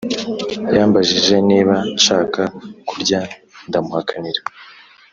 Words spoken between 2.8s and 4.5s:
kurya ndamuhakanira